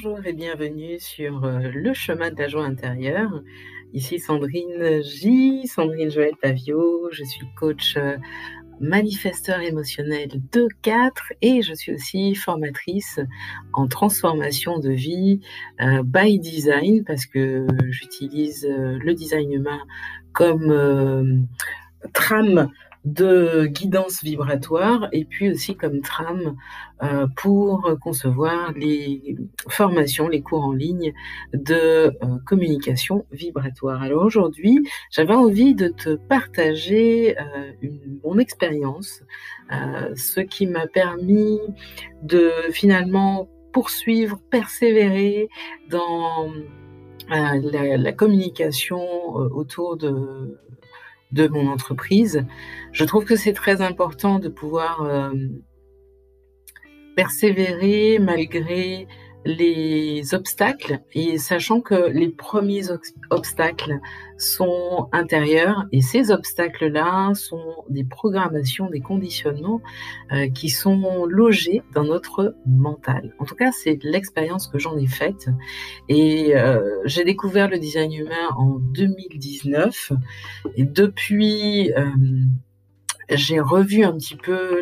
[0.00, 3.42] Bonjour et bienvenue sur euh, le chemin de la joie intérieure.
[3.92, 7.08] Ici Sandrine J, Sandrine Joël Pavio.
[7.10, 8.16] Je suis coach euh,
[8.78, 13.18] manifesteur émotionnel de 4 et je suis aussi formatrice
[13.72, 15.40] en transformation de vie
[15.80, 19.80] euh, by design parce que j'utilise le design humain
[20.32, 21.48] comme
[22.12, 22.70] trame
[23.14, 26.56] de guidance vibratoire et puis aussi comme trame
[27.02, 29.36] euh, pour concevoir les
[29.68, 31.12] formations, les cours en ligne
[31.52, 32.10] de euh,
[32.44, 34.02] communication vibratoire.
[34.02, 37.72] Alors aujourd'hui, j'avais envie de te partager euh,
[38.24, 39.22] mon expérience,
[40.14, 41.60] ce qui m'a permis
[42.22, 45.48] de finalement poursuivre, persévérer
[45.90, 46.50] dans
[47.28, 50.58] la, communication autour de
[51.32, 52.44] de mon entreprise.
[52.92, 55.32] Je trouve que c'est très important de pouvoir euh,
[57.16, 59.06] persévérer malgré
[59.44, 62.84] les obstacles et sachant que les premiers
[63.30, 63.98] obstacles
[64.36, 69.80] sont intérieurs et ces obstacles-là sont des programmations, des conditionnements
[70.32, 73.34] euh, qui sont logés dans notre mental.
[73.38, 75.48] En tout cas, c'est l'expérience que j'en ai faite
[76.08, 80.12] et euh, j'ai découvert le design humain en 2019
[80.76, 82.04] et depuis euh,
[83.30, 84.80] j'ai revu un petit peu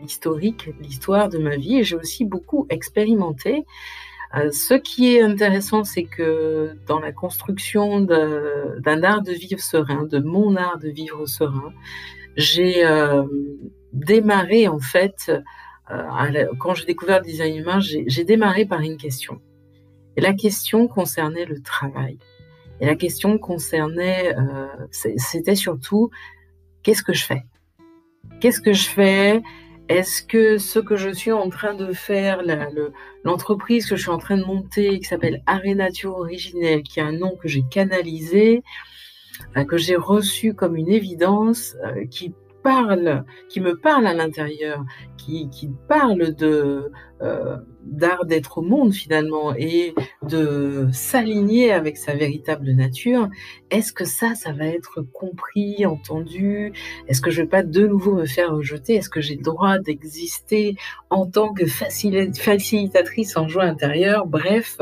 [0.00, 3.64] l'historique, l'histoire de ma vie et j'ai aussi beaucoup expérimenté.
[4.34, 10.04] Euh, ce qui est intéressant, c'est que dans la construction d'un art de vivre serein,
[10.04, 11.72] de mon art de vivre serein,
[12.36, 13.24] j'ai euh,
[13.92, 15.30] démarré en fait,
[15.90, 19.40] euh, quand j'ai découvert le design humain, j'ai démarré par une question.
[20.16, 22.18] Et la question concernait le travail.
[22.80, 24.34] Et la question concernait,
[24.90, 26.10] c'était surtout,
[26.82, 27.44] qu'est-ce que je fais?
[28.40, 29.42] Qu'est-ce que je fais?
[29.88, 32.42] Est-ce que ce que je suis en train de faire,
[33.24, 37.12] l'entreprise que je suis en train de monter, qui s'appelle Arénature Originelle, qui a un
[37.12, 38.62] nom que j'ai canalisé,
[39.56, 42.34] euh, que j'ai reçu comme une évidence, euh, qui
[42.66, 44.84] parle, qui me parle à l'intérieur,
[45.16, 46.90] qui, qui, parle de
[47.22, 49.94] euh, d'art d'être au monde finalement et
[50.28, 53.28] de s'aligner avec sa véritable nature,
[53.70, 56.72] est-ce que ça, ça va être compris, entendu?
[57.06, 58.96] Est-ce que je vais pas de nouveau me faire rejeter?
[58.96, 60.74] Est-ce que j'ai le droit d'exister
[61.08, 64.26] en tant que facilitatrice en joie intérieure?
[64.26, 64.78] Bref,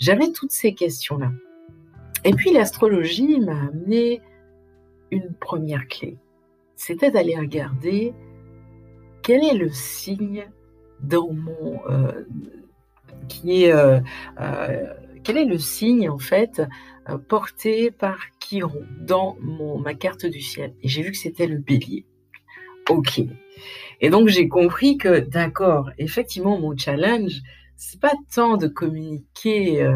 [0.00, 1.30] j'avais toutes ces questions-là.
[2.24, 4.20] Et puis l'astrologie m'a amené
[5.12, 6.18] une première clé
[6.80, 8.14] c'était d'aller regarder
[9.22, 10.46] quel est le signe
[11.02, 12.24] dans mon euh,
[13.28, 14.00] qui est euh,
[14.40, 14.86] euh,
[15.22, 16.62] quel est le signe en fait
[17.28, 21.58] porté par Chiron dans mon, ma carte du ciel et j'ai vu que c'était le
[21.58, 22.06] bélier.
[22.88, 23.20] Ok.
[24.00, 27.42] Et donc j'ai compris que d'accord, effectivement mon challenge
[27.76, 29.86] c'est pas tant de communiquer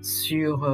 [0.00, 0.66] sur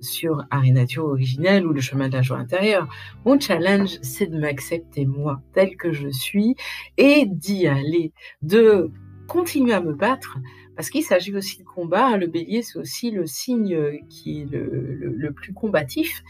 [0.00, 2.88] sur Arénature originelle ou le chemin de la joie intérieure.
[3.24, 6.54] Mon challenge, c'est de m'accepter moi, tel que je suis,
[6.96, 8.90] et d'y aller, de
[9.26, 10.38] continuer à me battre,
[10.74, 12.16] parce qu'il s'agit aussi de combat.
[12.16, 16.22] Le bélier, c'est aussi le signe qui est le, plus combatif,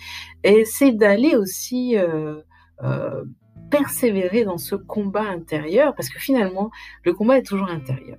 [0.44, 2.40] et c'est d'aller aussi euh,
[2.82, 3.24] euh,
[3.70, 6.70] persévérer dans ce combat intérieur, parce que finalement,
[7.04, 8.18] le combat est toujours intérieur.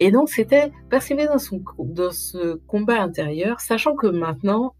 [0.00, 4.74] Et donc, c'était persévérer dans ce combat intérieur, sachant que maintenant,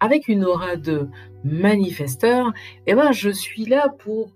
[0.00, 1.08] avec une aura de
[1.44, 2.52] manifesteur,
[2.86, 4.32] eh ben, je suis là pour,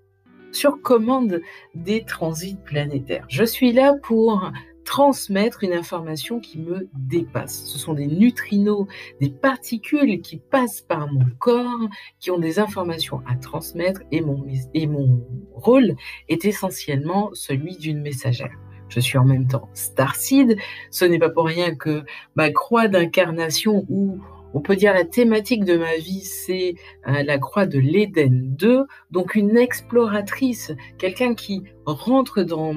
[0.51, 1.41] sur commande
[1.73, 3.25] des transits planétaires.
[3.27, 4.51] Je suis là pour
[4.85, 7.65] transmettre une information qui me dépasse.
[7.65, 8.87] Ce sont des neutrinos,
[9.19, 11.89] des particules qui passent par mon corps,
[12.19, 15.95] qui ont des informations à transmettre et mon, et mon rôle
[16.29, 18.55] est essentiellement celui d'une messagère.
[18.87, 20.57] Je suis en même temps Starseed.
[20.91, 22.03] Ce n'est pas pour rien que
[22.35, 24.19] ma croix d'incarnation où
[24.55, 26.75] on peut dire la thématique de ma vie, c'est
[27.07, 32.75] euh, la croix de l'Éden 2, donc une exploratrice, quelqu'un qui rentre dans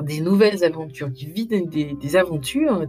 [0.00, 2.86] des nouvelles aventures, qui vit des, aventures,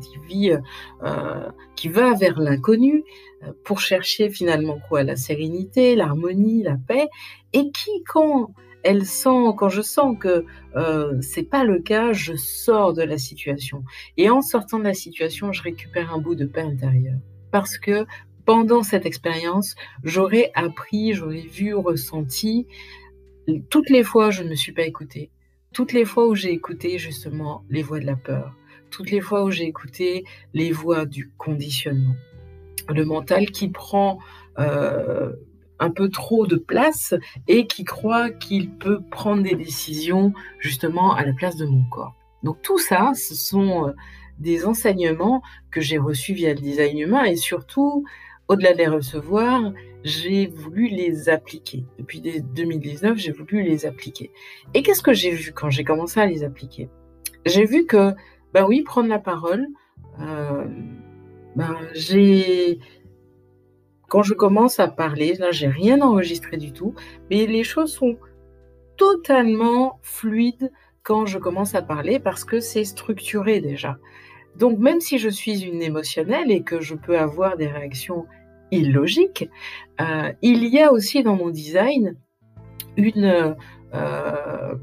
[1.03, 3.03] euh, qui va vers l'inconnu
[3.43, 5.03] euh, pour chercher finalement quoi?
[5.03, 7.07] La sérénité, l'harmonie, la paix,
[7.51, 8.51] et qui quand
[8.83, 10.45] elle sent, quand je sens que
[10.75, 13.83] euh, c'est pas le cas, je sors de la situation.
[14.17, 17.19] Et en sortant de la situation, je récupère un bout de paix intérieure
[17.53, 18.07] parce que
[18.45, 22.65] pendant cette expérience, j'aurais appris, j'aurais vu, ressenti.
[23.69, 25.29] Toutes les fois où je ne me suis pas écoutée,
[25.71, 28.55] toutes les fois où j'ai écouté justement les voix de la peur,
[28.89, 32.15] toutes les fois où j'ai écouté les voix du conditionnement,
[32.89, 34.17] le mental qui prend
[34.57, 35.31] euh,
[35.77, 37.13] un peu trop de place
[37.47, 42.15] et qui croit qu'il peut prendre des décisions justement à la place de mon corps.
[42.41, 43.91] Donc tout ça, ce sont euh,
[44.39, 45.41] des enseignements
[45.71, 48.05] que j'ai reçus via le design humain et surtout,
[48.47, 51.85] au-delà de les recevoir, j'ai voulu les appliquer.
[51.97, 54.31] Depuis 2019, j'ai voulu les appliquer.
[54.73, 56.89] Et qu'est-ce que j'ai vu quand j'ai commencé à les appliquer?
[57.45, 58.13] J'ai vu que,
[58.53, 59.67] ben oui, prendre la parole,
[60.17, 62.79] ben, j'ai
[64.09, 66.93] quand je commence à parler, là, j'ai rien enregistré du tout,
[67.31, 68.17] mais les choses sont
[68.95, 70.71] totalement fluides
[71.03, 73.97] quand je commence à parler parce que c'est structuré déjà.
[74.57, 78.25] Donc, même si je suis une émotionnelle et que je peux avoir des réactions
[78.71, 79.49] illogiques,
[79.99, 82.15] euh, il y a aussi dans mon design
[82.95, 83.55] une,
[83.93, 84.75] euh,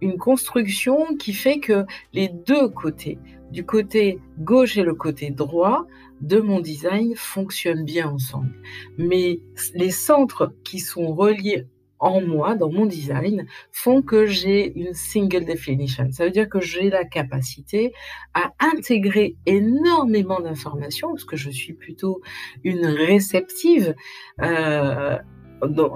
[0.00, 3.18] une construction qui fait que les deux côtés,
[3.50, 5.86] du côté gauche et le côté droit,
[6.20, 8.52] de mon design fonctionnent bien ensemble.
[8.98, 9.40] Mais
[9.74, 11.66] les centres qui sont reliés
[12.00, 16.10] en moi, dans mon design, font que j'ai une single definition.
[16.10, 17.92] Ça veut dire que j'ai la capacité
[18.34, 22.22] à intégrer énormément d'informations, parce que je suis plutôt
[22.64, 23.94] une réceptive,
[24.40, 25.18] euh,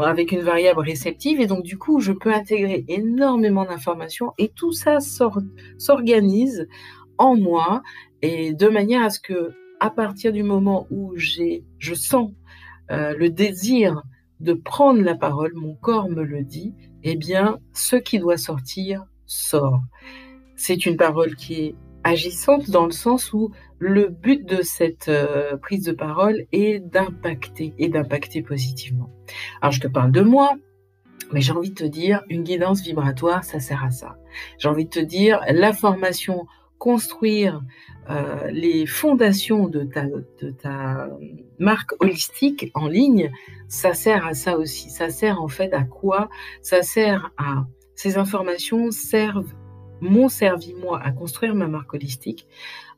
[0.01, 4.73] avec une variable réceptive, et donc du coup, je peux intégrer énormément d'informations, et tout
[4.73, 4.99] ça
[5.79, 6.69] s'organise
[7.17, 7.83] en moi,
[8.21, 12.31] et de manière à ce que à partir du moment où j'ai, je sens
[12.91, 14.03] euh, le désir
[14.41, 19.05] de prendre la parole, mon corps me le dit, eh bien, ce qui doit sortir
[19.27, 19.83] sort.
[20.57, 25.57] C'est une parole qui est agissante dans le sens où le but de cette euh,
[25.57, 29.11] prise de parole est d'impacter et d'impacter positivement.
[29.61, 30.55] Alors, je te parle de moi,
[31.33, 34.17] mais j'ai envie de te dire, une guidance vibratoire, ça sert à ça.
[34.59, 36.47] J'ai envie de te dire, la formation
[36.85, 37.63] construire
[38.11, 41.09] euh, les fondations de ta,
[41.59, 43.33] marque holistique en ligne,
[43.69, 44.91] ça sert à ça aussi.
[44.91, 46.29] Ça sert en fait à quoi?
[46.61, 47.65] Ça sert à...
[47.95, 49.55] Ces informations servent,
[50.03, 52.47] m'ont servi moi à construire ma marque holistique,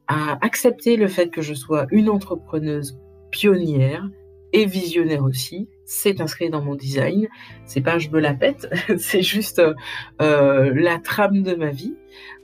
[0.08, 2.98] à accepter le fait que je sois une entrepreneuse
[3.30, 4.04] pionnière
[4.52, 5.68] et visionnaire aussi.
[5.84, 7.28] C'est inscrit dans mon design.
[7.66, 8.68] C'est pas je me la pète,
[8.98, 9.62] c'est juste
[10.20, 11.94] euh, la trame de ma vie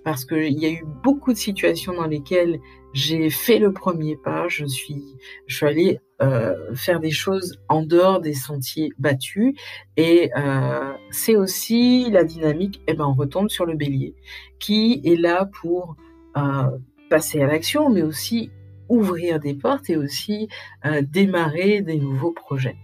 [0.05, 2.61] parce qu'il y a eu beaucoup de situations dans lesquelles
[2.93, 5.03] j'ai fait le premier pas, je suis,
[5.47, 9.55] je suis allée euh, faire des choses en dehors des sentiers battus,
[9.97, 14.15] et euh, c'est aussi la dynamique, eh ben on retombe sur le bélier,
[14.59, 15.97] qui est là pour
[16.37, 16.71] euh,
[17.09, 18.51] passer à l'action, mais aussi
[18.89, 20.49] ouvrir des portes et aussi
[20.85, 22.77] euh, démarrer des nouveaux projets.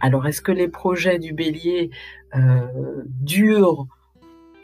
[0.00, 1.90] Alors, est-ce que les projets du bélier
[2.34, 3.86] euh, durent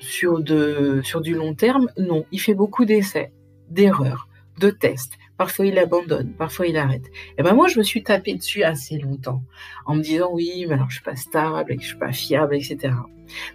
[0.03, 2.25] sur, de, sur du long terme, non.
[2.33, 3.33] Il fait beaucoup d'essais,
[3.71, 4.29] d'erreurs,
[4.61, 5.15] de tests.
[5.39, 7.07] Parfois il abandonne, parfois il arrête.
[7.07, 9.43] Et eh ben moi je me suis tapé dessus assez longtemps
[9.87, 12.95] en me disant oui mais alors je suis pas stable je suis pas fiable etc.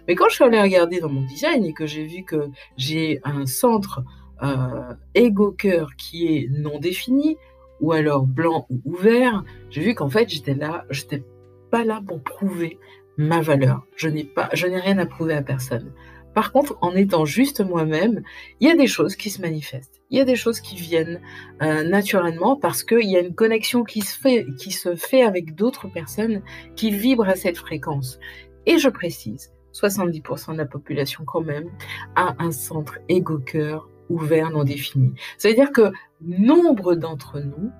[0.06, 3.20] Mais quand je suis allée regarder dans mon design et que j'ai vu que j'ai
[3.24, 4.02] un centre
[4.42, 7.36] euh, ego cœur qui est non défini
[7.80, 11.22] ou alors blanc ou ouvert, j'ai vu qu'en fait j'étais là, j'étais
[11.70, 12.78] pas là pour prouver
[13.16, 13.82] ma valeur.
[13.96, 15.92] Je n'ai pas, je n'ai rien à prouver à personne.
[16.34, 18.22] Par contre, en étant juste moi-même,
[18.60, 20.00] il y a des choses qui se manifestent.
[20.10, 21.20] Il y a des choses qui viennent
[21.62, 26.42] euh, naturellement parce qu'il y a une connexion qui se fait, avec d'autres personnes
[26.76, 28.18] qui vibrent à cette fréquence.
[28.66, 31.70] Et je précise, 70% de la population quand même
[32.16, 35.12] a un centre égo-cœur ouvert non défini.
[35.36, 37.70] Ça veut dire que nombre d'entre nous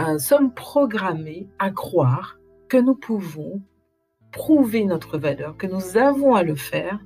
[0.00, 3.62] euh, sommes programmés à croire que nous pouvons
[4.32, 6.98] prouver notre valeur, que nous avons à le faire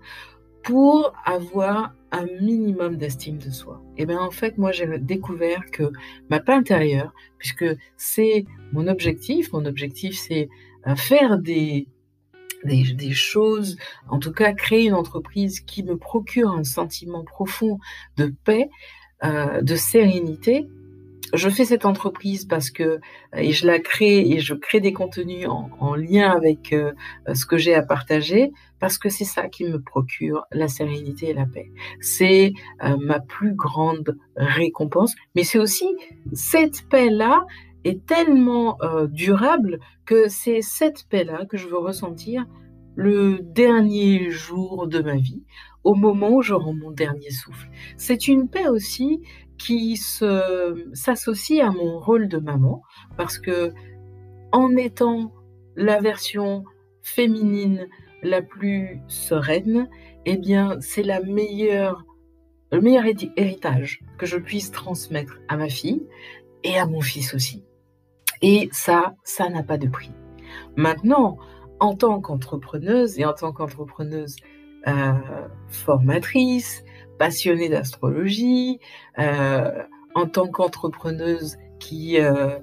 [0.66, 3.80] pour avoir un minimum d'estime de soi.
[3.96, 5.92] Et bien en fait, moi j'ai découvert que
[6.28, 7.64] ma paix intérieure, puisque
[7.96, 10.48] c'est mon objectif, mon objectif c'est
[10.88, 11.86] euh, faire des,
[12.64, 13.76] des, des, choses,
[14.08, 17.78] en tout cas créer une entreprise qui me procure un sentiment profond
[18.16, 18.68] de paix,
[19.22, 20.66] euh, de sérénité,
[21.34, 23.00] je fais cette entreprise parce que
[23.34, 26.92] et je la crée et je crée des contenus en, lien avec euh,
[27.34, 31.34] ce que j'ai à partager parce que c'est ça qui me procure la sérénité et
[31.34, 31.70] la paix.
[32.00, 32.52] C'est
[32.84, 35.86] euh, ma plus grande récompense, mais c'est aussi
[36.32, 37.46] cette paix-là
[37.84, 42.44] est tellement euh, durable que c'est cette paix-là que je veux ressentir
[42.96, 45.42] le dernier jour de ma vie,
[45.84, 47.68] au moment où je rends mon dernier souffle.
[47.96, 49.20] C'est une paix aussi
[49.58, 52.82] qui s'associe à mon rôle de maman
[53.16, 53.72] parce que
[54.52, 55.32] en étant
[55.76, 56.64] la version
[57.02, 57.88] féminine
[58.22, 59.88] la plus sereine,
[60.24, 62.04] eh bien, c'est le meilleur
[63.36, 66.06] héritage que je puisse transmettre à ma fille
[66.64, 67.64] et à mon fils aussi.
[68.42, 70.12] Et ça, ça n'a pas de prix.
[70.76, 71.38] Maintenant,
[71.80, 74.36] en tant qu'entrepreneuse et en tant qu'entrepreneuse
[74.88, 75.12] euh,
[75.68, 76.84] formatrice,
[77.18, 78.80] passionnée d'astrologie,
[79.18, 79.82] euh,
[80.14, 82.58] en tant qu'entrepreneuse qui euh,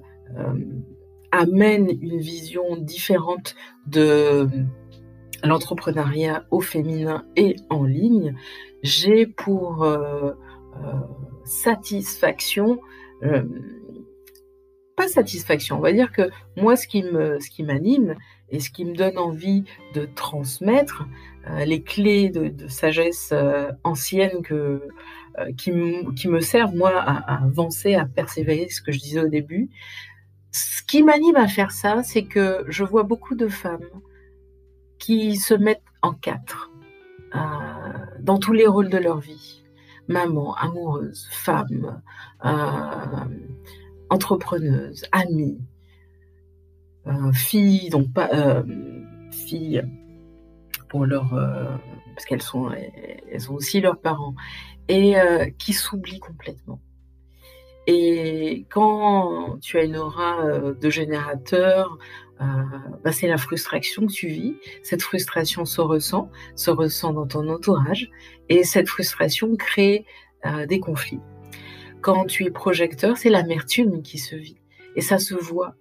[1.31, 3.55] amène une vision différente
[3.87, 4.47] de
[5.43, 8.35] l'entrepreneuriat au féminin et en ligne,
[8.81, 9.85] j'ai pour
[11.43, 12.79] satisfaction
[14.95, 15.77] pas satisfaction.
[15.77, 17.03] On va dire que moi, ce qui
[17.63, 18.15] m'anime
[18.53, 21.05] et ce qui me donne envie de transmettre
[21.49, 24.87] euh, les clés de, sagesse euh, ancienne que,
[25.39, 25.71] euh, qui,
[26.15, 29.69] qui, me servent moi à, avancer, à persévérer, ce que je disais au début.
[30.51, 33.89] Ce qui m'anime à faire ça, c'est que je vois beaucoup de femmes
[34.99, 36.69] qui se mettent en quatre
[38.19, 39.63] dans tous les rôles de leur vie.
[40.07, 42.03] Maman, amoureuse, femme,
[44.11, 45.72] entrepreneuses, amies, euh,
[47.33, 48.63] filles, donc pas euh,
[49.31, 49.83] filles
[50.89, 51.75] pour leur euh,
[52.13, 52.71] parce qu'elles sont
[53.31, 54.35] elles ont aussi leurs parents
[54.87, 55.15] et
[55.57, 56.79] qui s'oublient complètement.
[57.87, 61.97] Et quand tu as une aura de générateur,
[62.39, 64.55] bah, c'est la frustration que tu vis.
[64.83, 68.11] Cette frustration se ressent, se ressent dans ton entourage,
[68.49, 70.05] et cette frustration crée
[70.67, 71.21] des conflits.
[72.01, 74.57] Quand tu es projecteur, c'est l'amertume qui se vit.
[74.97, 75.75] Et ça se voit.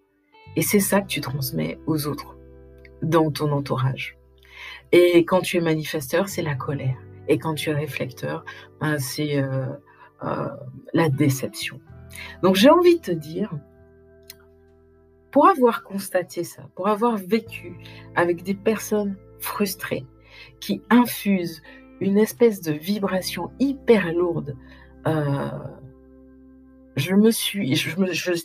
[0.56, 2.36] Et c'est ça que tu transmets aux autres,
[3.02, 4.18] dans ton entourage.
[4.92, 6.96] Et quand tu es manifesteur, c'est la colère.
[7.28, 8.44] Et quand tu es réflecteur,
[8.80, 9.66] ben, c'est euh,
[10.24, 10.48] euh,
[10.92, 11.80] la déception.
[12.42, 13.52] Donc j'ai envie de te dire,
[15.30, 17.78] pour avoir constaté ça, pour avoir vécu
[18.14, 20.04] avec des personnes frustrées,
[20.60, 21.62] qui infusent
[22.00, 24.56] une espèce de vibration hyper lourde
[25.06, 25.48] euh,
[26.96, 27.74] je me suis,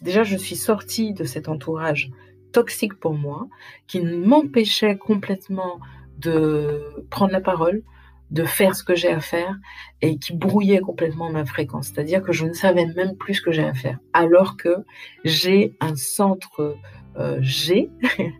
[0.01, 2.11] déjà, je suis sortie de cet entourage
[2.51, 3.47] toxique pour moi,
[3.87, 5.79] qui m'empêchait complètement
[6.19, 7.83] de prendre la parole,
[8.31, 9.55] de faire ce que j'ai à faire
[10.01, 11.87] et qui brouillait complètement ma fréquence.
[11.87, 14.77] C'est-à-dire que je ne savais même plus ce que j'ai à faire, alors que
[15.23, 16.75] j'ai un centre
[17.17, 17.89] euh, G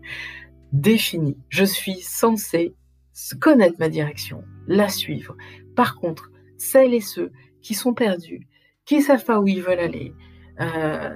[0.72, 1.36] défini.
[1.48, 2.74] Je suis censée
[3.40, 5.36] connaître ma direction, la suivre.
[5.74, 8.47] Par contre, celles et ceux qui sont perdus,
[8.88, 10.14] qui ne savent pas où ils veulent aller
[10.60, 11.14] euh,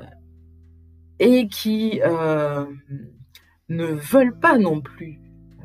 [1.18, 2.66] et qui euh,
[3.70, 5.18] ne veulent pas non plus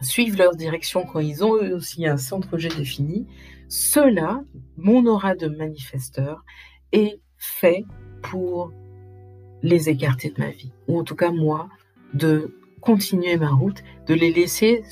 [0.00, 3.28] suivre leur direction quand ils ont aussi un centre G défini,
[3.68, 4.42] cela,
[4.76, 6.44] mon aura de manifesteur,
[6.90, 7.84] est fait
[8.20, 8.72] pour
[9.62, 11.68] les écarter de ma vie, ou en tout cas moi,
[12.12, 14.82] de continuer ma route, de les laisser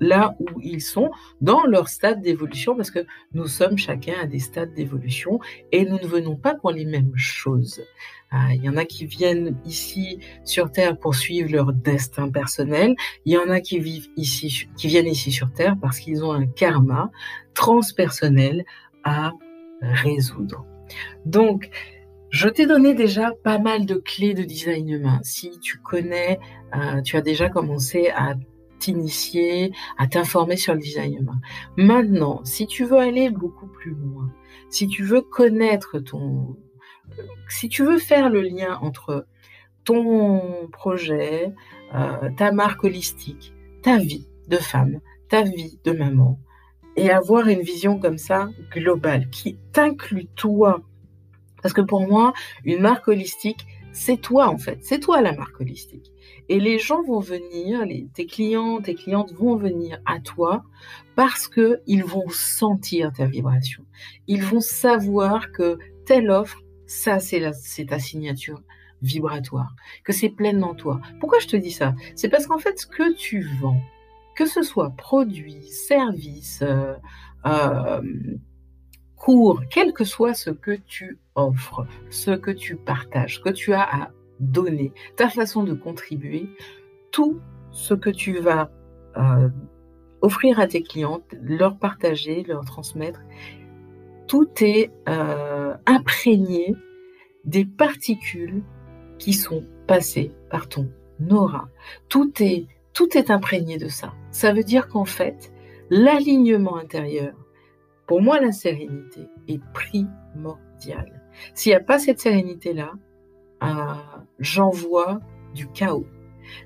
[0.00, 4.38] là où ils sont dans leur stade d'évolution, parce que nous sommes chacun à des
[4.38, 5.40] stades d'évolution
[5.72, 7.82] et nous ne venons pas pour les mêmes choses.
[8.30, 12.96] Ah, il y en a qui viennent ici sur Terre pour suivre leur destin personnel.
[13.24, 16.32] Il y en a qui vivent ici, qui viennent ici sur Terre parce qu'ils ont
[16.32, 17.10] un karma
[17.54, 18.64] transpersonnel
[19.04, 19.32] à
[19.80, 20.66] résoudre.
[21.24, 21.70] Donc,
[22.36, 25.20] je t'ai donné déjà pas mal de clés de design humain.
[25.22, 26.38] Si tu connais,
[26.74, 28.34] euh, tu as déjà commencé à
[28.78, 31.40] t'initier, à t'informer sur le design humain.
[31.78, 34.30] Maintenant, si tu veux aller beaucoup plus loin,
[34.68, 36.58] si tu veux connaître ton...
[37.48, 39.26] Si tu veux faire le lien entre
[39.84, 41.54] ton projet,
[41.94, 45.00] euh, ta marque holistique, ta vie de femme,
[45.30, 46.38] ta vie de maman,
[46.96, 50.82] et avoir une vision comme ça globale qui t'inclut toi.
[51.62, 52.32] Parce que pour moi,
[52.64, 56.12] une marque holistique, c'est toi en fait, c'est toi la marque holistique.
[56.48, 57.82] Et les gens vont venir,
[58.12, 60.64] tes clients, tes clientes vont venir à toi
[61.14, 63.84] parce qu'ils vont sentir ta vibration.
[64.26, 68.60] Ils vont savoir que telle offre, ça c'est ta signature
[69.02, 71.00] vibratoire, que c'est pleinement toi.
[71.20, 71.94] Pourquoi je te dis ça?
[72.14, 73.80] C'est parce qu'en fait, ce que tu vends,
[74.36, 76.94] que ce soit produit, service, euh,
[77.46, 78.02] euh,
[79.70, 83.82] quel que soit ce que tu offres, ce que tu partages, ce que tu as
[83.82, 86.48] à donner, ta façon de contribuer,
[87.10, 87.40] tout
[87.72, 88.70] ce que tu vas
[89.16, 89.48] euh,
[90.20, 93.20] offrir à tes clients, leur partager, leur transmettre,
[94.28, 96.74] tout est euh, imprégné
[97.44, 98.62] des particules
[99.18, 100.88] qui sont passées par ton
[101.30, 101.68] aura.
[102.08, 104.12] Tout est imprégné de ça.
[104.30, 105.52] Ça veut dire qu'en fait,
[105.90, 107.34] l'alignement intérieur,
[108.06, 111.22] pour moi, la sérénité est primordiale.
[111.54, 112.92] S'il n'y a pas cette sérénité-là,
[114.38, 115.20] j'envoie
[115.54, 116.06] du chaos.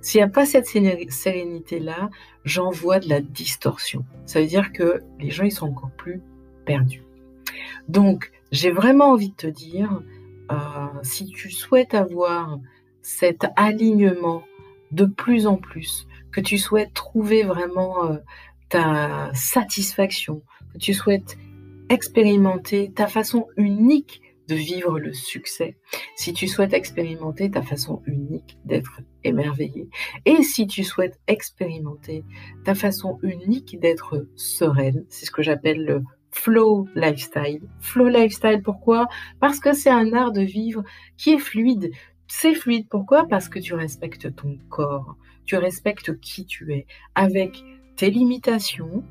[0.02, 2.10] S'il n'y a pas cette sérénité-là,
[2.44, 4.04] j'envoie de la distorsion.
[4.26, 6.20] Ça veut dire que les gens, ils sont encore plus
[6.66, 7.04] perdus.
[7.88, 10.02] Donc, j'ai vraiment envie de te dire,
[10.50, 10.56] euh,
[11.02, 12.58] si tu souhaites avoir
[13.02, 14.42] cet alignement
[14.92, 18.16] de plus en plus, que tu souhaites trouver vraiment euh,
[18.68, 21.36] ta satisfaction, que tu souhaites
[21.88, 25.76] expérimenter ta façon unique de vivre le succès,
[26.16, 29.88] si tu souhaites expérimenter ta façon unique d'être émerveillé,
[30.24, 32.24] et si tu souhaites expérimenter
[32.64, 37.62] ta façon unique d'être sereine, c'est ce que j'appelle le flow lifestyle.
[37.80, 39.06] Flow lifestyle, pourquoi?
[39.38, 40.82] Parce que c'est un art de vivre
[41.16, 41.90] qui est fluide.
[42.26, 43.26] C'est fluide, pourquoi?
[43.28, 47.62] Parce que tu respectes ton corps, tu respectes qui tu es, avec
[47.96, 49.04] tes limitations,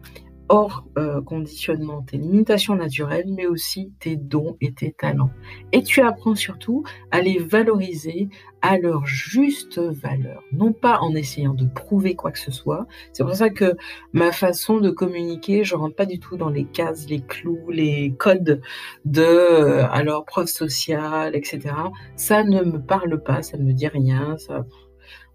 [0.50, 5.30] hors euh, conditionnement, tes limitations naturelles, mais aussi tes dons et tes talents.
[5.72, 8.30] Et tu apprends surtout à les valoriser
[8.62, 12.88] à leur juste valeur, non pas en essayant de prouver quoi que ce soit.
[13.14, 13.78] C'est pour ça que
[14.12, 18.14] ma façon de communiquer, je rentre pas du tout dans les cases, les clous, les
[18.18, 18.62] codes
[19.06, 21.74] de euh, alors preuve sociale, etc.
[22.16, 24.66] Ça ne me parle pas, ça ne me dit rien, ça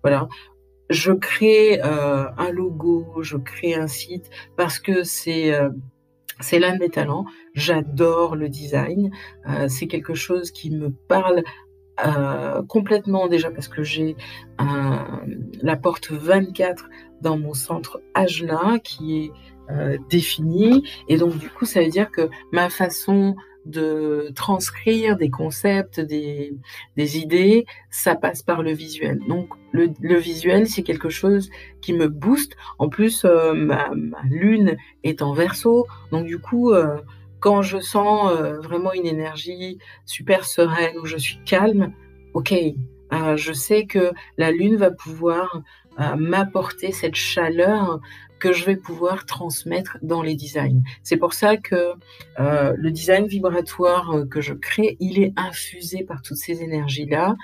[0.03, 0.29] voilà
[0.91, 5.71] je crée euh, un logo, je crée un site parce que c'est euh,
[6.41, 7.25] c'est l'un de mes talents.
[7.55, 9.11] J'adore le design.
[9.49, 11.43] Euh, c'est quelque chose qui me parle
[12.67, 14.17] complètement déjà parce que j'ai
[15.63, 16.89] la porte 24
[17.21, 19.33] dans mon centre Ajna qui est
[20.11, 26.01] définie et donc du coup ça veut dire que ma façon de transcrire des concepts,
[26.01, 26.53] des,
[26.97, 29.21] idées, ça passe par le visuel.
[29.29, 32.57] Donc le, visuel, c'est quelque chose qui me booste.
[32.79, 36.97] En plus, euh, ma, ma, lune est en verso, donc du coup, euh,
[37.41, 41.93] quand je sens euh, vraiment une énergie super sereine, où je suis calme,
[42.35, 42.55] ok,
[43.37, 45.63] je sais que la lune va pouvoir
[46.17, 48.01] m'apporter cette chaleur
[48.39, 50.83] que je vais pouvoir transmettre dans les designs.
[51.03, 51.93] C'est pour ça que
[52.41, 57.37] euh, le design vibratoire euh, que je crée, il est infusé par toutes ces énergies-là.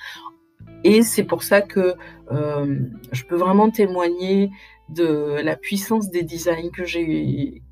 [0.85, 1.95] Et c'est pour ça que
[2.33, 2.79] euh,
[3.13, 4.51] je peux vraiment témoigner
[4.89, 7.63] de la puissance des designs que j'ai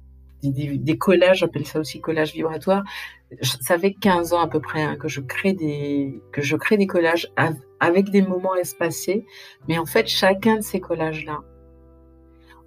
[0.43, 2.85] des, des, collages, j'appelle ça aussi collage vibratoire.
[3.43, 6.77] Ça fait 15 ans à peu près hein, que je crée des que je crée
[6.77, 7.29] des collages
[7.81, 9.27] avec des moments espacés,
[9.67, 11.41] mais en fait chacun de ces collages là,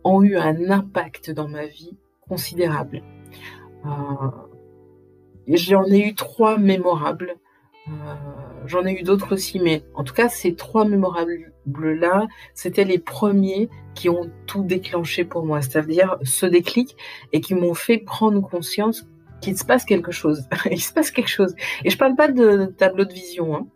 [0.04, 3.02] ont eu un impact dans ma vie considérable.
[3.86, 3.90] Euh,
[5.48, 7.36] J'en ai eu trois mémorables.
[7.88, 7.92] Euh,
[8.66, 13.70] J'en ai eu d'autres aussi, mais en tout cas, ces trois mémorables-là, c'était les premiers
[13.96, 16.96] qui ont tout déclenché pour moi, c'est-à-dire ce déclic
[17.34, 19.08] et qui m'ont fait prendre conscience
[19.42, 20.48] qu'il se passe quelque chose.
[20.72, 21.56] Il se passe quelque chose.
[21.84, 23.56] Et je parle pas de tableau de vision.
[23.56, 23.68] Hein.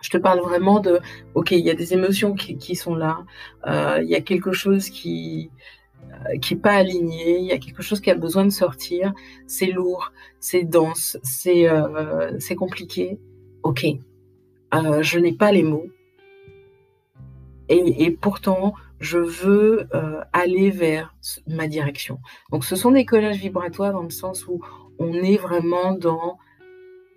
[0.00, 1.00] Je te parle vraiment de,
[1.34, 3.24] ok, il y a des émotions qui, sont là,
[3.66, 5.50] euh, il y a quelque chose qui
[6.26, 9.12] euh, qui est pas aligné, il y a quelque chose qui a besoin de sortir,
[9.46, 13.18] c'est lourd, c'est dense, c'est euh, compliqué.
[13.62, 13.84] Ok,
[14.74, 15.88] euh, je n'ai pas les mots,
[17.68, 19.88] et, et pourtant je veux
[20.32, 21.14] aller vers
[21.46, 22.18] ma direction.
[22.50, 24.60] Donc ce sont des collages vibratoires dans le sens où
[24.98, 26.38] on est vraiment dans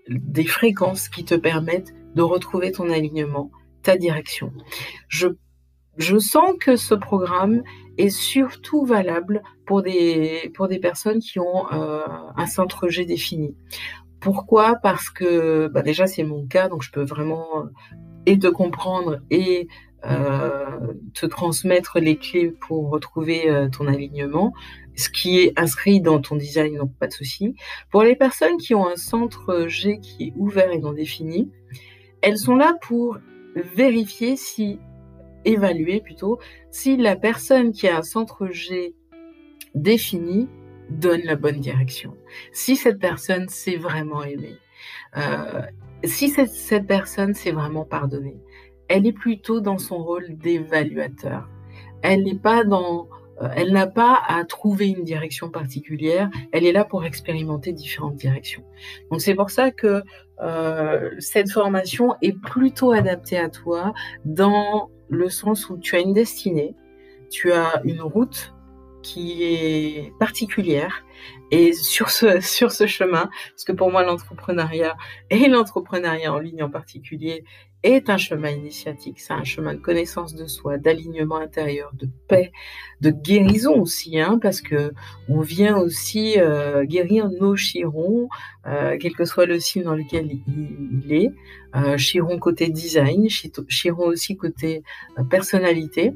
[0.09, 3.51] des fréquences qui te permettent de retrouver ton alignement,
[3.83, 4.51] ta direction.
[5.07, 5.27] Je,
[5.97, 7.63] je sens que ce programme
[7.97, 12.01] est surtout valable pour des, pour des personnes qui ont euh,
[12.35, 13.55] un centre G défini.
[14.19, 14.75] Pourquoi?
[14.75, 17.63] Parce que bah déjà c'est mon cas, donc je peux vraiment euh,
[18.25, 19.67] et te comprendre et
[20.05, 24.53] euh, te transmettre les clés pour retrouver ton alignement,
[24.95, 27.55] ce qui est inscrit dans ton design, donc pas de souci.
[27.89, 31.51] Pour les personnes qui ont un centre G qui est ouvert et non défini,
[32.21, 33.17] elles sont là pour
[33.55, 34.79] vérifier si,
[35.45, 38.95] évaluer plutôt, si la personne qui a un centre G
[39.75, 40.47] défini
[40.89, 42.17] donne la bonne direction.
[42.51, 44.57] Si cette personne s'est vraiment aimée.
[45.17, 45.61] Euh,
[46.03, 48.37] si cette, cette personne s'est vraiment pardonnée.
[48.87, 51.47] Elle est plutôt dans son rôle d'évaluateur.
[52.01, 53.07] Elle n'est pas dans
[53.55, 58.63] elle n'a pas à trouver une direction particulière, elle est là pour expérimenter différentes directions.
[59.09, 60.03] Donc c'est pour ça que
[60.41, 63.93] euh, cette formation est plutôt adaptée à toi
[64.25, 66.75] dans le sens où tu as une destinée,
[67.29, 68.53] tu as une route
[69.01, 71.03] qui est particulière
[71.51, 74.95] et sur ce sur ce chemin parce que pour moi l'entrepreneuriat
[75.29, 77.43] et l'entrepreneuriat en ligne en particulier
[77.83, 82.51] est un chemin initiatique, c'est un chemin de connaissance de soi, d'alignement intérieur, de paix,
[83.01, 84.93] de guérison aussi, hein, parce que
[85.29, 88.29] on vient aussi euh, guérir nos chirons,
[88.67, 91.31] euh, quel que soit le signe dans lequel il, il est.
[91.75, 93.27] Euh, chiron côté design,
[93.69, 94.83] chiron aussi côté
[95.17, 96.13] euh, personnalité.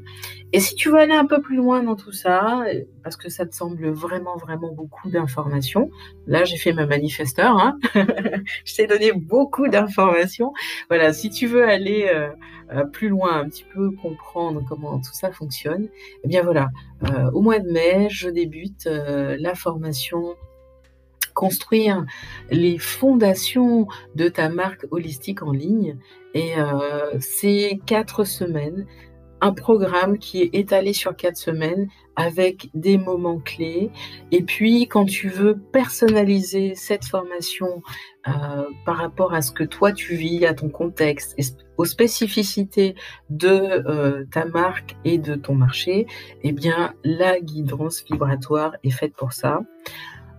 [0.52, 2.64] Et si tu veux aller un peu plus loin dans tout ça,
[3.02, 5.90] parce que ça te semble vraiment vraiment beaucoup d'informations,
[6.26, 7.78] là j'ai fait ma manifesteur, hein
[8.64, 10.52] je t'ai donné beaucoup d'informations.
[10.88, 12.28] Voilà, si tu veux aller euh,
[12.72, 15.88] euh, plus loin, un petit peu comprendre comment tout ça fonctionne,
[16.24, 16.68] eh bien voilà,
[17.04, 20.36] euh, au mois de mai, je débute la formation
[21.36, 22.04] construire
[22.50, 25.96] les fondations de ta marque holistique en ligne.
[26.34, 28.86] Et euh, ces quatre semaines,
[29.40, 33.90] un programme qui est étalé sur quatre semaines avec des moments clés.
[34.32, 37.82] Et puis, quand tu veux personnaliser cette formation
[38.26, 38.32] euh,
[38.86, 41.36] par rapport à ce que toi tu vis, à ton contexte,
[41.76, 42.94] aux spécificités
[43.28, 46.06] de euh, ta marque et de ton marché,
[46.42, 49.60] eh bien, la guidance vibratoire est faite pour ça.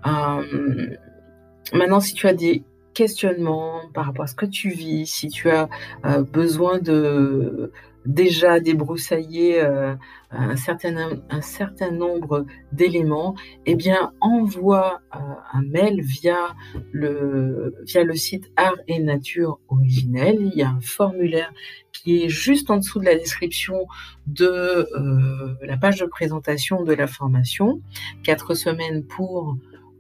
[0.08, 0.96] Euh,
[1.74, 5.50] maintenant, si tu as des questionnements par rapport à ce que tu vis, si tu
[5.50, 5.70] as
[6.32, 7.72] besoin de
[8.08, 9.94] déjà débroussailler euh,
[10.32, 15.20] un, certain, nombre d'éléments, eh bien, envoie euh,
[15.54, 16.56] un mail via
[16.92, 20.38] le, via le site Art et Nature Originel.
[20.54, 21.54] Il y a un formulaire
[21.92, 23.86] qui est juste en dessous de la description
[24.26, 27.82] de euh, la page de présentation de la formation.
[28.24, 29.58] Quatre semaines pour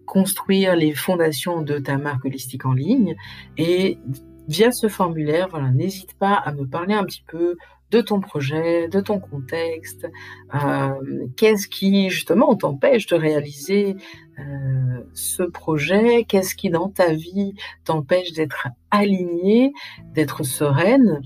[0.07, 3.15] construire les fondations de ta marque holistique en ligne.
[3.57, 3.99] Et
[4.47, 7.57] via ce formulaire, voilà, n'hésite pas à me parler un petit peu
[7.91, 10.07] de ton projet, de ton contexte,
[10.53, 10.89] euh,
[11.37, 13.95] qu'est-ce qui justement t'empêche de réaliser
[14.39, 17.53] euh, ce projet, qu'est-ce qui dans ta vie
[17.85, 19.71] t'empêche d'être aligné,
[20.13, 21.21] d'être sereine,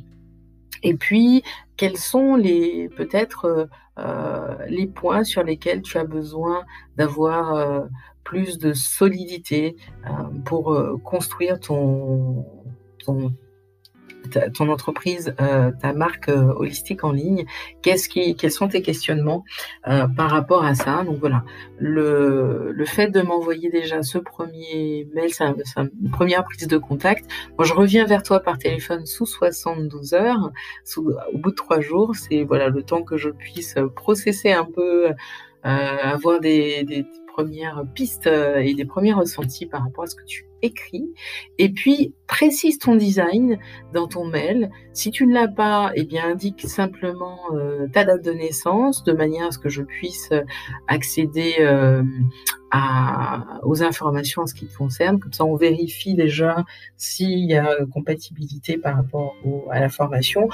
[0.84, 1.44] et puis
[1.78, 6.64] quels sont les peut-être euh, les points sur lesquels tu as besoin
[6.98, 7.88] d'avoir
[8.24, 9.76] plus de solidité
[10.46, 12.46] pour construire ton,
[13.04, 13.34] ton
[14.54, 17.46] ton entreprise, euh, ta marque euh, holistique en ligne,
[17.82, 19.44] qu'est-ce qui, quels sont tes questionnements
[19.88, 21.04] euh, par rapport à ça?
[21.04, 21.44] Donc voilà,
[21.80, 25.46] le, le fait de m'envoyer déjà ce premier mail, c'est
[25.78, 27.30] une première prise de contact.
[27.58, 30.52] Moi, je reviens vers toi par téléphone sous 72 heures,
[30.84, 32.16] sous, au bout de trois jours.
[32.16, 35.12] C'est voilà le temps que je puisse processer un peu,
[35.64, 40.51] avoir des, des premières pistes et des premiers ressentis par rapport à ce que tu
[40.62, 41.14] écrit.
[41.58, 43.60] Et puis, précise ton design
[43.94, 44.70] dans ton mail.
[44.94, 49.14] Si tu ne l'as pas, eh bien, indique simplement euh, ta date de naissance de
[49.14, 50.42] manière à ce que je puisse euh,
[50.88, 52.04] accéder euh,
[53.64, 55.20] aux informations en ce qui te concerne.
[55.20, 56.64] Comme ça, on vérifie déjà
[56.96, 59.36] s'il y a compatibilité par rapport
[59.72, 60.48] à la formation.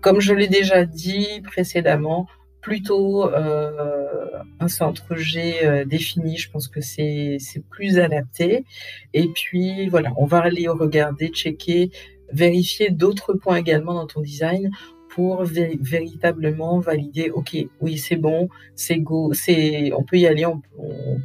[0.00, 2.26] Comme je l'ai déjà dit précédemment,
[2.62, 8.64] plutôt euh, un centre G euh, défini, je pense que c'est plus adapté.
[9.12, 11.90] Et puis voilà, on va aller regarder, checker,
[12.32, 14.70] vérifier d'autres points également dans ton design
[15.10, 20.62] pour véritablement valider, ok, oui c'est bon, c'est go, c'est, on peut y aller, on,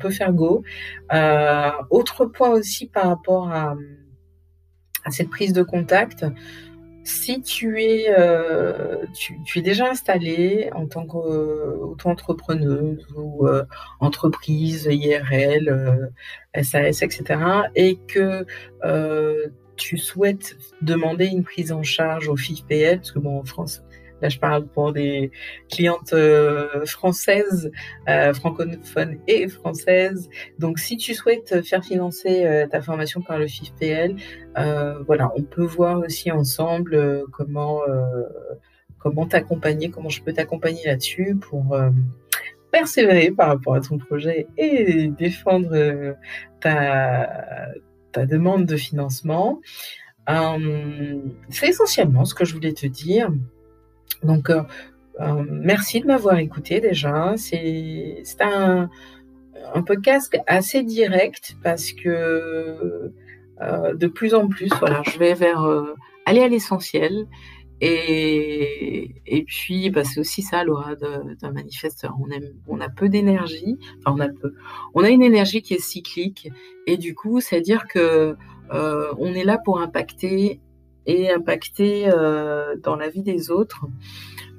[0.02, 0.64] peut faire go.
[1.14, 3.78] Euh, autre point aussi par rapport à
[5.10, 6.26] cette prise de contact,
[7.08, 13.64] si tu es, euh, tu, es déjà installé en tant qu'auto-entrepreneuse ou euh,
[14.02, 16.12] entreprise IRL,
[16.62, 17.40] SAS, etc.,
[17.76, 18.46] et que
[18.84, 23.84] euh, tu souhaites demander une prise en charge au FIFPL, parce que bon, en France,
[24.22, 25.32] Là, je parle pour des
[25.70, 27.72] clientes euh, françaises,
[28.10, 30.30] euh, francophones et françaises.
[30.58, 34.16] Donc, si tu souhaites faire financer euh, ta formation par le FIFPL,
[35.06, 37.82] voilà, on peut voir aussi ensemble comment
[38.98, 41.78] comment t'accompagner, comment je peux t'accompagner là-dessus pour
[42.72, 46.16] persévérer par rapport à ton projet et défendre
[46.60, 47.70] ta,
[48.12, 49.62] ta demande de financement.
[51.50, 53.32] c'est essentiellement ce que je voulais te dire.
[54.24, 54.64] Donc, euh,
[55.20, 57.36] euh, merci de m'avoir écouté déjà.
[57.38, 58.90] C'est un,
[59.86, 63.12] podcast assez direct parce que
[63.62, 65.68] euh, de plus en plus, voilà, je vais vers
[66.26, 67.28] aller à l'essentiel.
[67.80, 72.16] Et, et puis, bah, c'est aussi ça, Laura, d'un manifesteur.
[72.20, 73.78] On, aime, on a peu d'énergie.
[74.00, 74.54] Enfin, on a peu.
[74.96, 76.50] On a une énergie qui est cyclique.
[76.88, 78.36] Et du coup, c'est-à-dire que
[78.72, 80.60] on est là pour impacter
[81.08, 83.86] et impacter euh, dans la vie des autres.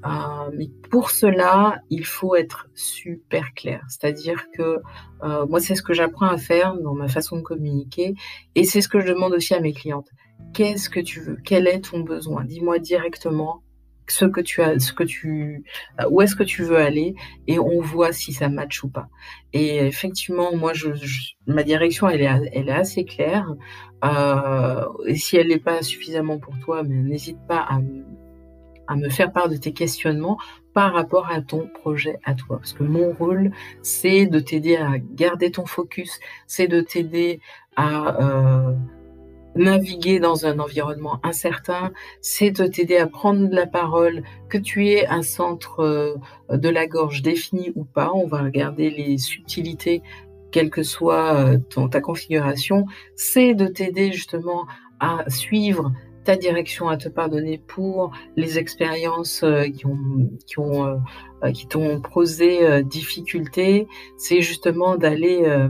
[0.07, 3.85] Euh, mais pour cela, il faut être super clair.
[3.89, 4.79] C'est-à-dire que
[5.23, 8.15] euh, moi, c'est ce que j'apprends à faire dans ma façon de communiquer
[8.55, 10.09] et c'est ce que je demande aussi à mes clientes.
[10.55, 11.37] Qu'est-ce que tu veux?
[11.45, 12.45] Quel est ton besoin?
[12.45, 13.63] Dis-moi directement
[14.09, 15.65] ce que tu as, ce que tu,
[16.11, 17.15] où est-ce que tu veux aller,
[17.47, 19.09] et on voit si ça match ou pas.
[19.53, 20.89] Et effectivement, moi, je,
[21.47, 23.47] ma direction, elle est, assez claire.
[24.05, 27.81] Euh, et si elle n'est pas suffisamment pour toi, n'hésite pas à,
[28.89, 30.39] à me faire part de tes questionnements
[30.75, 32.59] par rapport à ton projet à toi.
[32.59, 33.51] Parce que mon rôle,
[33.83, 37.41] c'est de t'aider à garder ton focus, c'est de t'aider
[37.77, 38.75] à euh,
[39.59, 45.07] naviguer dans un environnement incertain, c'est de t'aider à prendre la parole, que tu aies
[45.07, 46.15] un centre euh,
[46.57, 48.11] de la gorge défini ou pas.
[48.15, 50.03] On va regarder les subtilités
[50.51, 54.67] quelle que soit ton, ta configuration, c'est de t'aider justement
[54.99, 55.93] à suivre
[56.25, 59.45] ta direction, à te pardonner pour les expériences
[59.77, 60.57] qui ont, qui
[61.55, 63.87] qui t'ont posé difficulté.
[64.17, 65.69] C'est justement d'aller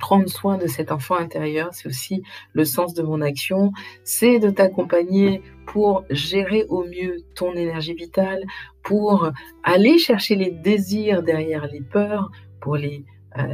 [0.00, 3.70] prendre soin de cet enfant intérieur, c'est aussi le sens de mon action,
[4.02, 8.42] c'est de t'accompagner pour gérer au mieux ton énergie vitale,
[8.82, 9.30] pour
[9.62, 13.04] aller chercher les désirs derrière les peurs, pour les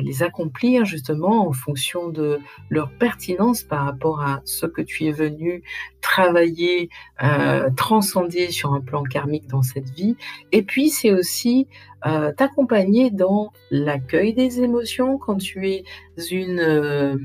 [0.00, 5.12] les accomplir justement en fonction de leur pertinence par rapport à ce que tu es
[5.12, 5.62] venu
[6.06, 6.88] travailler,
[7.22, 10.16] euh, transcender sur un plan karmique dans cette vie.
[10.52, 11.66] Et puis c'est aussi
[12.06, 15.84] euh, t'accompagner dans l'accueil des émotions quand tu es
[16.30, 17.16] une euh,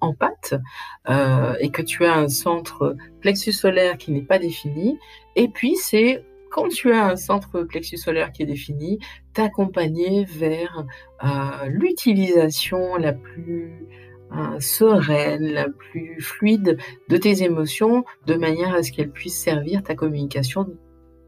[0.00, 0.54] empathe
[1.60, 4.98] et que tu as un centre plexus solaire qui n'est pas défini.
[5.36, 8.98] Et puis c'est quand tu as un centre plexus solaire qui est défini,
[9.32, 10.84] t'accompagner vers
[11.24, 13.86] euh, l'utilisation la plus
[14.32, 19.82] euh, sereine, la plus fluide de tes émotions, de manière à ce qu'elles puissent servir
[19.82, 20.66] ta communication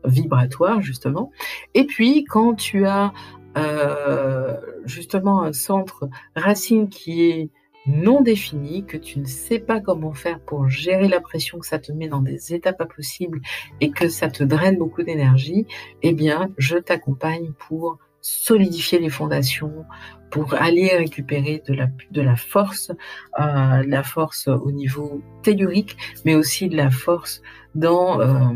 [0.04, 1.30] vibratoire, justement.
[1.74, 3.12] Et puis, quand tu as
[3.56, 7.50] euh, justement un centre racine qui est
[7.86, 11.78] non défini, que tu ne sais pas comment faire pour gérer la pression, que ça
[11.78, 13.40] te met dans des états pas possibles
[13.80, 15.66] et que ça te draine beaucoup d'énergie,
[16.02, 19.84] eh bien, je t'accompagne pour solidifier les fondations,
[20.30, 22.92] pour aller récupérer de la, de force,
[23.40, 27.42] euh, la force au niveau tellurique, mais aussi de la force
[27.74, 28.54] dans euh,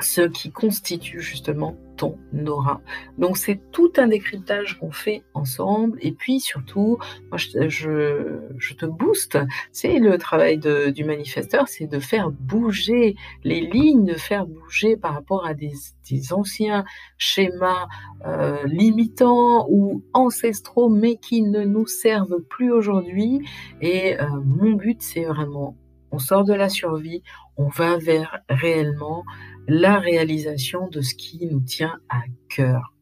[0.00, 2.80] ce qui constitue justement ton aura.
[3.18, 5.98] Donc c'est tout un décryptage qu'on fait ensemble.
[6.00, 6.98] Et puis surtout,
[7.30, 9.38] moi je, te booste,
[9.70, 15.14] c'est le travail du manifesteur, c'est de faire bouger les lignes, de faire bouger par
[15.14, 15.72] rapport à des,
[16.10, 16.84] des anciens
[17.16, 17.86] schémas
[18.26, 23.40] euh, limitants ou ancestraux mais qui ne nous servent plus aujourd'hui.
[23.80, 25.76] Et euh, mon but c'est vraiment
[26.14, 27.22] on sort de la survie,
[27.56, 29.24] on va vers réellement
[29.68, 32.92] la réalisation de ce qui nous tient à cœur.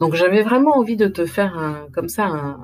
[0.00, 2.58] Donc j'avais vraiment envie de te faire comme ça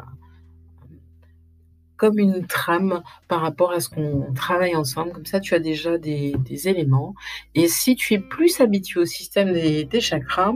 [2.01, 5.13] comme une trame par rapport à ce qu'on travaille ensemble.
[5.13, 6.35] Comme ça, tu as déjà des,
[6.65, 7.15] éléments.
[7.55, 10.55] Et si tu es plus habitué au système des, chakras,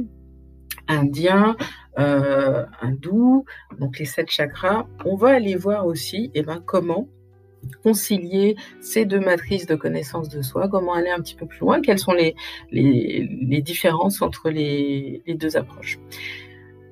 [0.89, 1.55] indien,
[1.99, 3.45] euh, hindou,
[3.79, 7.09] donc les sept chakras, on va aller voir aussi et eh ben, comment
[7.83, 11.81] concilier ces deux matrices de connaissance de soi, comment aller un petit peu plus loin,
[11.81, 12.35] quelles sont les,
[12.71, 15.99] les, différences entre les, deux approches.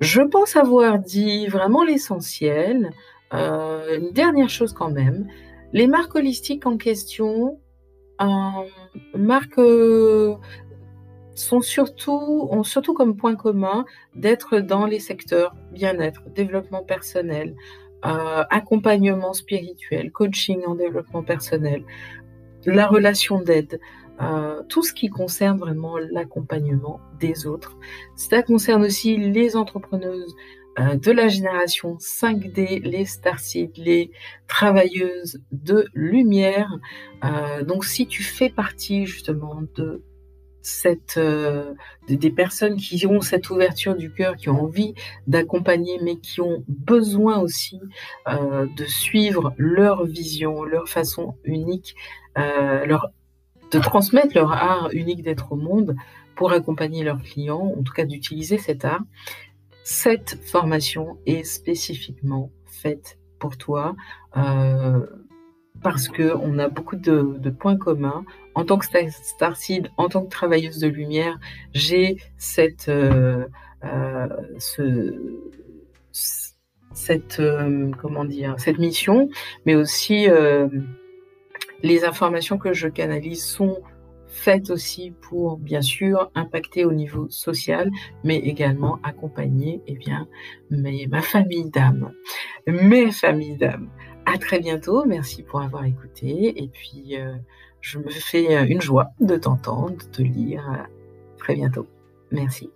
[0.01, 2.91] Je pense avoir dit vraiment l'essentiel.
[3.33, 5.27] Euh, une dernière chose quand même,
[5.71, 7.59] les marques holistiques en question,
[8.21, 8.25] euh,
[9.15, 10.35] marques euh,
[11.35, 17.55] sont surtout, ont surtout comme point commun d'être dans les secteurs bien-être, développement personnel,
[18.05, 21.83] euh, accompagnement spirituel, coaching en développement personnel,
[22.65, 23.79] la relation d'aide,
[24.21, 27.77] euh, tout ce qui concerne vraiment l'accompagnement des autres.
[28.15, 30.35] Ça concerne aussi les entrepreneuses
[30.79, 34.11] euh, de la génération 5D, les starseeds, les
[34.47, 36.77] travailleuses de lumière.
[37.65, 40.03] donc si tu fais partie justement de
[41.17, 41.73] euh,
[42.07, 44.93] des personnes qui ont cette ouverture du cœur, qui ont envie
[45.27, 47.79] d'accompagner, mais qui ont besoin aussi
[48.27, 51.95] euh, de suivre leur vision, leur façon unique,
[52.37, 52.97] euh,
[53.71, 55.95] de transmettre leur art unique d'être au monde
[56.35, 59.03] pour accompagner leurs clients, en tout cas d'utiliser cet art.
[59.83, 63.95] Cette formation est spécifiquement faite pour toi
[65.83, 68.23] parce qu'on a beaucoup de, points communs.
[68.55, 71.37] En tant que Starseed, en tant que travailleuse de lumière,
[71.73, 73.45] j'ai cette, euh,
[73.83, 74.27] euh,
[76.93, 79.29] cette, euh, comment dire, cette mission,
[79.65, 80.27] mais aussi
[81.83, 83.81] les informations que je canalise sont
[84.27, 87.91] faites aussi pour, bien sûr, impacter au niveau social,
[88.23, 90.27] mais également accompagner eh bien,
[90.71, 92.11] ma famille d'âme,
[92.67, 93.89] mes familles d'âme.
[94.25, 95.05] À très bientôt.
[95.05, 96.61] Merci pour avoir écouté.
[96.63, 97.35] Et puis, euh,
[97.81, 100.87] je me fais euh, une joie de t'entendre, de te lire.
[101.37, 101.87] très bientôt.
[102.31, 102.69] Merci.